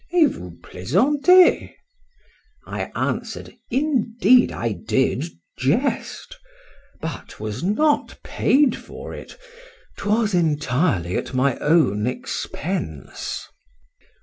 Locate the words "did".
4.71-5.25